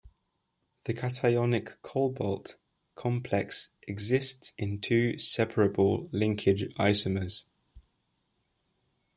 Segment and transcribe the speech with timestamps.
[0.85, 2.57] The cationic cobalt
[2.95, 7.45] complex exists in two separable linkage isomers.